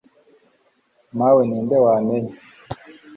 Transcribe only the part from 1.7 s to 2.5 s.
wamenya